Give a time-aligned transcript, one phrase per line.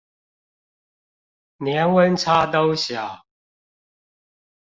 [1.57, 3.23] 年溫差都小